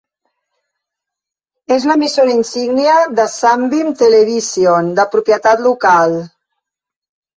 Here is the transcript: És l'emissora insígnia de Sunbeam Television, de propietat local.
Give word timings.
És 1.75 1.85
l'emissora 1.89 2.33
insígnia 2.37 2.95
de 3.19 3.27
Sunbeam 3.35 3.93
Television, 4.03 4.91
de 5.01 5.07
propietat 5.13 5.63
local. 5.67 6.17